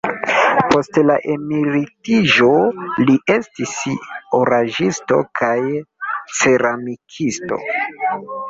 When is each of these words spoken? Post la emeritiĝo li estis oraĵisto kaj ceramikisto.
Post 0.69 0.97
la 1.09 1.17
emeritiĝo 1.33 2.49
li 3.03 3.17
estis 3.35 3.75
oraĵisto 4.41 5.21
kaj 5.43 5.55
ceramikisto. 6.41 7.65